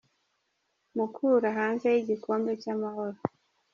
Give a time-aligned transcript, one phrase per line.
[0.95, 3.17] Mukura hanze y’igikombe cy’amahoro